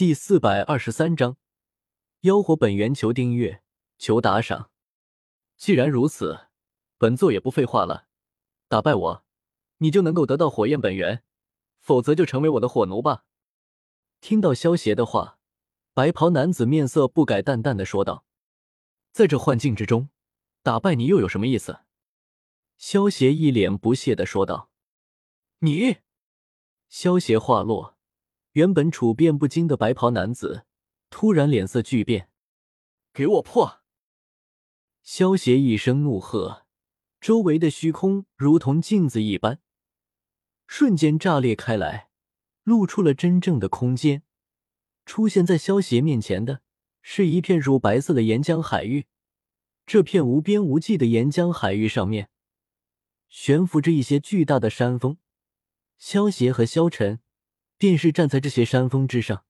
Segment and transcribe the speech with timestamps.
[0.00, 1.36] 第四百二十三章，
[2.20, 3.62] 妖火本源，求订阅，
[3.98, 4.70] 求打赏。
[5.58, 6.48] 既然如此，
[6.96, 8.06] 本座也不废话了，
[8.66, 9.24] 打败我，
[9.76, 11.22] 你就能够得到火焰本源，
[11.80, 13.26] 否则就成为我的火奴吧。
[14.22, 15.38] 听到萧邪的话，
[15.92, 18.24] 白袍男子面色不改，淡淡的说道
[19.12, 20.08] ：“在这幻境之中，
[20.62, 21.80] 打败你又有什么意思？”
[22.78, 24.70] 萧邪一脸不屑的说道
[25.60, 25.98] ：“你。”
[26.88, 27.98] 萧邪话落。
[28.52, 30.64] 原本处变不惊的白袍男子
[31.08, 32.28] 突然脸色巨变
[33.14, 33.82] ，“给我破！”
[35.02, 36.66] 萧邪一声怒喝，
[37.20, 39.60] 周围的虚空如同镜子一般，
[40.66, 42.10] 瞬间炸裂开来，
[42.64, 44.24] 露出了真正的空间。
[45.06, 46.60] 出现在萧邪面前的
[47.02, 49.06] 是一片乳白色的岩浆海域，
[49.86, 52.30] 这片无边无际的岩浆海域上面
[53.28, 55.18] 悬浮着一些巨大的山峰。
[55.98, 57.20] 萧邪和萧晨。
[57.80, 59.44] 便是站在这些山峰之上。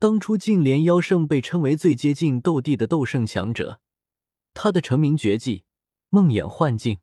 [0.00, 3.80] 当初净莲妖圣被称为最接近斗帝的斗圣强者，
[4.52, 5.62] 他的成名绝技
[6.10, 6.98] 梦魇幻境，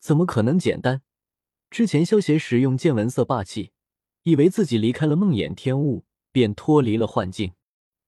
[0.00, 1.02] 怎么可能简单？
[1.68, 3.72] 之前萧协使用见闻色霸气，
[4.22, 7.52] 以为自己离开了梦魇天雾，便脱离了幻境。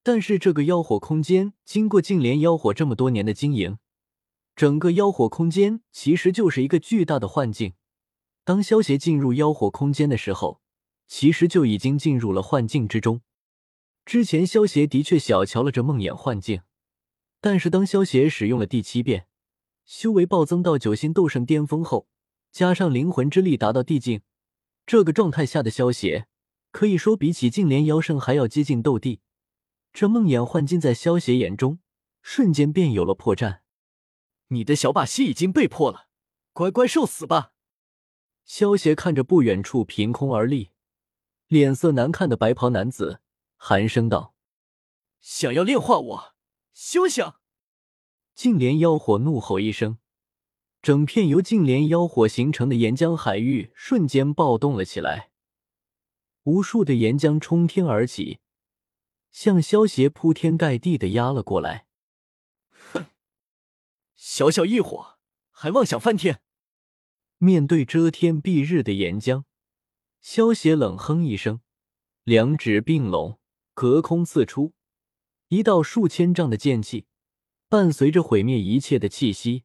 [0.03, 3.77] 但是这个妖火空间，经过净莲妖火这么多年的经营，
[4.57, 7.75] 整个妖火空间其实就是一个巨大的幻境。
[8.45, 10.62] 当萧协进入妖火空间的时候，
[11.15, 13.21] 其实就已经进入了幻境之中。
[14.07, 16.63] 之前萧协的确小瞧了这梦魇幻境，
[17.39, 19.27] 但是当萧协使用了第七变，
[19.85, 22.09] 修为暴增到九星斗圣巅峰后，
[22.51, 24.23] 加上灵魂之力达到地境，
[24.87, 26.29] 这个状态下的萧协
[26.71, 29.21] 可以说比起净莲妖圣还要接近斗帝。
[29.93, 31.81] 这梦魇幻境在萧协眼中
[32.23, 33.59] 瞬间便有了破绽。
[34.49, 36.07] 你的小把戏已经被破了，
[36.55, 37.53] 乖乖受死吧！
[38.47, 40.71] 萧协看着不远处凭空而立。
[41.53, 43.21] 脸色难看的白袍男子
[43.57, 44.35] 寒声道
[45.21, 46.35] ：“想要炼化我，
[46.73, 47.41] 休想！”
[48.35, 49.99] 净莲妖火怒吼一声，
[50.81, 55.31] 整片由净莲妖火形成的岩浆海域瞬间暴动了起来，
[56.45, 58.39] 无数的岩浆冲天而起，
[59.31, 61.87] 向萧邪铺天盖地的压了过来。
[62.95, 63.05] 哼，
[64.15, 65.19] 小小一火，
[65.51, 66.41] 还妄想翻天！
[67.37, 69.45] 面对遮天蔽日的岩浆。
[70.23, 71.61] 萧邪冷哼一声，
[72.23, 73.41] 两指并拢，
[73.75, 74.73] 隔空刺出
[75.49, 77.07] 一道数千丈的剑气，
[77.69, 79.65] 伴随着毁灭一切的气息，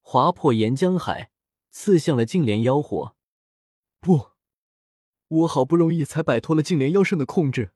[0.00, 1.32] 划破岩浆海，
[1.70, 3.16] 刺向了净莲妖火。
[3.98, 4.30] 不，
[5.26, 7.72] 我好不容易才摆脱了净莲妖圣的控制，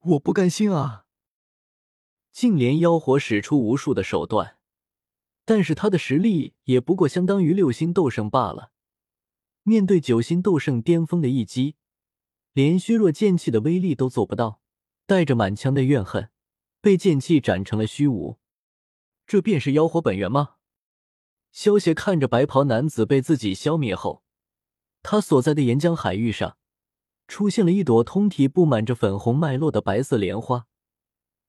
[0.00, 1.06] 我不甘心啊！
[2.30, 4.58] 净莲妖火使出无数的手段，
[5.46, 8.73] 但是他的实力也不过相当于六星斗圣罢了。
[9.66, 11.76] 面对九星斗圣巅峰的一击，
[12.52, 14.60] 连削弱剑气的威力都做不到，
[15.06, 16.28] 带着满腔的怨恨，
[16.82, 18.38] 被剑气斩成了虚无。
[19.26, 20.56] 这便是妖火本源吗？
[21.50, 24.22] 萧邪看着白袍男子被自己消灭后，
[25.02, 26.58] 他所在的岩浆海域上
[27.26, 30.66] 出现了一朵通体布满着粉红脉络的白色莲花，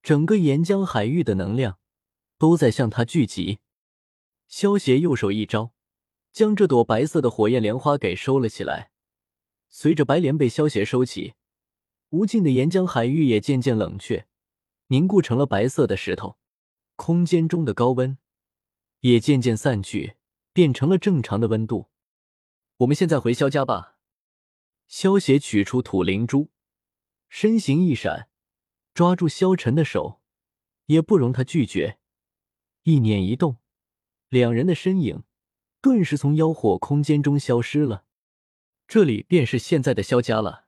[0.01, 1.79] 整个岩浆海域的能量
[2.37, 3.59] 都在向他聚集。
[4.47, 5.73] 萧邪右手一招。
[6.35, 8.91] 将这朵白色的火焰莲花给收了起来，
[9.69, 11.35] 随着白莲被萧邪收起，
[12.09, 14.28] 无尽的岩浆海域也渐渐冷却，
[14.88, 16.38] 凝固成了白色的石头。
[16.97, 18.18] 空间中的高温
[19.00, 20.18] 也渐渐散去，
[20.51, 21.88] 变成了正常的温度。
[22.79, 23.97] 我们现在回萧家吧。
[24.90, 26.50] 萧邪取出土灵珠，
[27.29, 28.28] 身形一闪，
[28.94, 30.19] 抓住萧晨的手，
[30.88, 31.97] 也不容他拒绝。
[32.84, 33.56] 一念一动，
[34.28, 35.24] 两人的身影。
[35.85, 38.06] 顿时从妖火空间中消失了，
[38.88, 40.66] 这里便是现在的萧家了。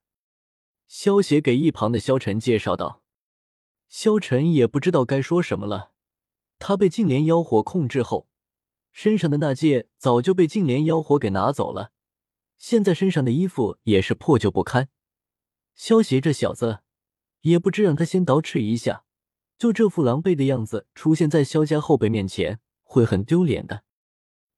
[0.88, 3.02] 萧邪给一旁的萧晨介绍道。
[3.88, 5.92] 萧晨也不知道该说什么了。
[6.60, 8.28] 他被净莲妖火控制后，
[8.92, 11.92] 身上的那戒早就被净莲妖火给拿走了，
[12.60, 14.90] 现在身上的衣服也是破旧不堪。
[15.74, 16.82] 萧邪这小子，
[17.42, 19.04] 也不知让他先捯饬一下，
[19.58, 23.87] 就这副狼狈的样子出现在萧家后辈面前，会很丢脸的。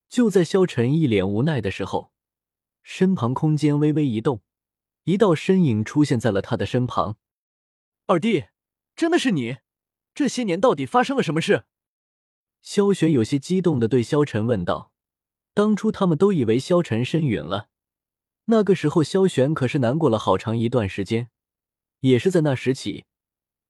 [0.09, 2.11] 就在萧晨一脸无奈的时候，
[2.81, 4.41] 身旁空间微微一动，
[5.03, 7.17] 一道身影出现在了他的身旁。
[8.07, 8.45] 二弟，
[8.95, 9.57] 真的是你？
[10.15, 11.65] 这些年到底发生了什么事？
[12.63, 14.91] 萧玄有些激动的对萧晨问道。
[15.53, 17.69] 当初他们都以为萧晨身陨了，
[18.45, 21.29] 那个时候萧玄可是难过了好长一段时间。
[22.00, 23.06] 也是在那时起，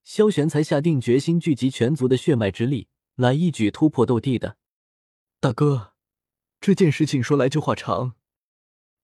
[0.03, 4.55] 萧玄才下定决心聚集全族的血脉之力，来一举突破斗帝的。
[5.41, 5.93] 大哥。
[6.61, 8.15] 这件事情说来就话长，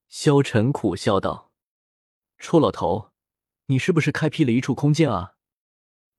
[0.09, 1.53] 萧晨苦笑道
[2.37, 3.11] ：“臭老头，
[3.67, 5.35] 你是不是开辟了一处空间啊？”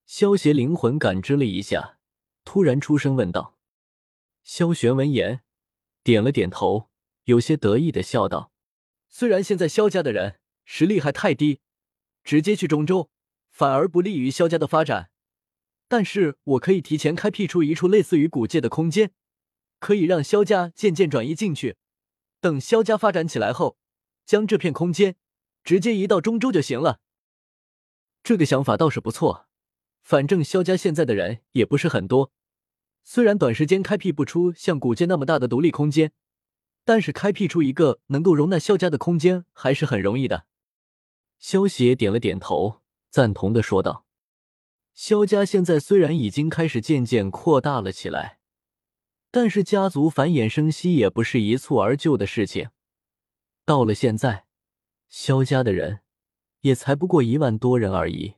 [0.07, 1.99] 萧邪灵魂感知了一下，
[2.45, 3.59] 突然出声问道
[4.43, 5.43] ：“萧玄闻言，
[6.03, 6.89] 点了点头，
[7.25, 8.51] 有些得意的笑道
[9.11, 11.61] ：‘虽然现在萧家的人实力还太低，
[12.25, 13.11] 直接去中州
[13.51, 15.11] 反而不利于萧家的发展，
[15.87, 19.13] 但是我可以提前开辟出一处类似于古界的空间，
[19.79, 21.77] 可以让萧家渐渐转移进去。
[22.41, 23.79] 等萧家发展起来后，
[24.25, 25.17] 将这片空间
[25.65, 27.01] 直接移到中州就行了。’
[28.23, 29.45] 这个想法倒是不错。”
[30.07, 32.31] 反正萧家现在的人也不是很多，
[33.03, 36.13] 虽然短时间开辟不出像古界那么大的独立空间，
[36.85, 40.47] 但是开辟出一个能够容纳萧家的空间还是很容易的。
[41.41, 44.07] 萧邪点了点头，赞同的说道
[44.95, 48.36] ：“萧家现在虽然已经开始渐渐扩大了起来，
[49.37, 52.71] 但是家族繁衍生息也不是一蹴而就的事情。
[53.67, 54.47] 到了现在，
[55.11, 56.01] 萧家的人
[56.63, 58.37] 也才不过一万多人而已。”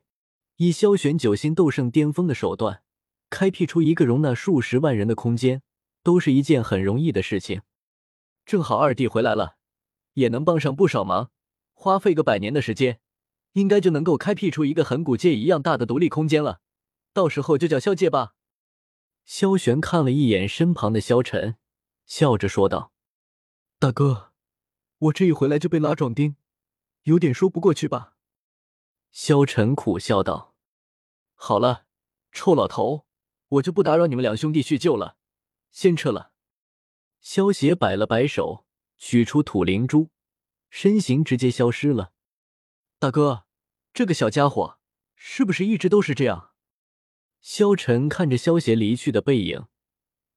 [0.59, 2.83] 以萧玄九星斗圣巅峰的手段，
[3.31, 5.63] 开辟出一个容纳数十万人的空间，
[6.03, 7.63] 都是一件很容易的事情。
[8.45, 9.55] 正好二弟回来了，
[10.15, 11.31] 也能帮上不少忙。
[11.75, 12.99] 花费个百年的时间，
[13.53, 16.59] 应该就能够开辟出一个很古界一样大的独立空间了。
[17.13, 18.35] 到时候就叫萧界吧。
[19.29, 21.59] 萧玄看了一眼身旁的萧晨，
[22.07, 22.95] 笑着说道
[23.79, 24.33] ：“大哥，
[24.97, 26.37] 我这一回来就被拉壮丁，
[27.03, 28.17] 有点说不过去吧？”
[29.13, 30.55] 萧晨苦笑道
[31.37, 31.85] ：“好了，
[32.33, 33.07] 臭老头，
[33.49, 35.19] 我就不打扰你们两兄弟叙旧了，
[35.71, 36.33] 先撤了。”
[37.21, 38.65] 萧邪摆了摆手，
[38.97, 40.09] 取出土灵珠，
[40.71, 42.15] 身形直接消失了。
[42.99, 43.45] 大哥，
[43.93, 44.79] 这个小家伙
[45.15, 46.48] 是不是一直都是这样？
[47.51, 49.69] 萧晨看着萧邪离去的背影，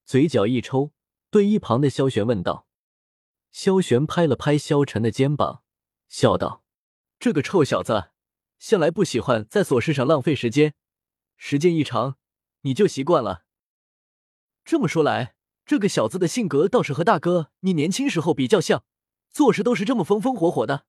[0.02, 0.92] 嘴角一抽，
[1.28, 2.66] 对一旁的萧玄问道。
[3.50, 5.62] 萧玄拍了拍萧晨的肩膀，
[6.08, 6.64] 笑道
[7.20, 8.12] ：“这个臭小子。”
[8.58, 10.72] 向来不喜欢在琐事上浪费时间，
[11.36, 12.16] 时间一长，
[12.62, 13.44] 你就习惯了。
[14.64, 15.34] 这么说来，
[15.66, 18.86] 这个小子的性格倒是和大哥你年轻时候比较像，
[19.30, 20.86] 做事都是这么风风火火的。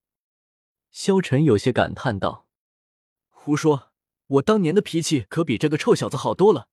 [0.89, 2.47] 萧晨有些感叹道
[3.27, 3.91] ：“胡说，
[4.27, 6.67] 我当年的脾气可比这个臭小子好多了，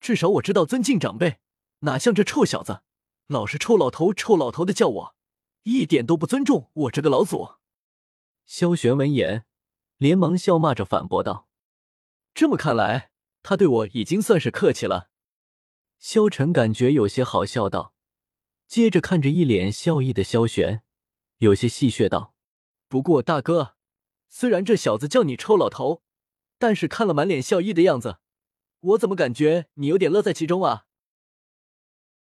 [0.00, 1.38] 至少我知道尊敬长辈，
[1.80, 2.82] 哪像这臭小子，
[3.26, 5.14] 老是臭老头、臭老头的叫我，
[5.62, 7.52] 一点都不尊重我这个老祖。”
[8.44, 9.44] 萧玄闻言。
[9.98, 11.46] 连忙笑骂着反驳道
[12.34, 13.12] ：“这么看来，
[13.44, 15.10] 他对我已经算是客气了。”
[16.00, 17.94] 萧晨感觉有些好笑道，
[18.66, 20.82] 接着看着一脸笑意的萧玄，
[21.38, 22.34] 有些戏谑道
[22.88, 23.76] ：“不过大哥，
[24.28, 26.02] 虽然这小子叫你臭老头，
[26.62, 28.18] 但是看了满脸笑意的样子，
[28.78, 30.84] 我怎么感觉你有点乐在其中啊？”